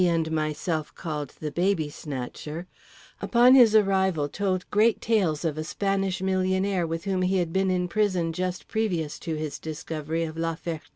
[0.03, 6.87] and myself called The Baby snatcher)—upon his arrival told great tales of a Spanish millionaire
[6.87, 10.79] with whom he had been in prison just previous to his discovery of La Ferté.